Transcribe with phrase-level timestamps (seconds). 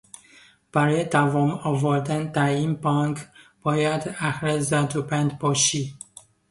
[0.73, 3.27] برای دوام آوردن در این بانک
[3.63, 5.93] باید اهل زدوبند باشی.